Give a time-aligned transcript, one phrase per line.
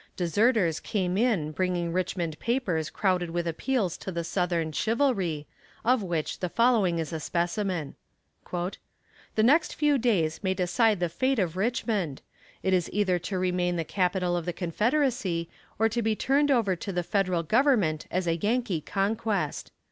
[0.15, 5.45] Deserters came in bringing Richmond papers crowded with appeals to the Southern "chivalry,"
[5.85, 7.93] of which the following is a specimen:
[8.51, 8.73] "The
[9.43, 12.23] next few days may decide the fate of Richmond.
[12.63, 16.75] It is either to remain the Capital of the Confederacy, or to be turned over
[16.75, 19.71] to the Federal Government as a Yankee conquest.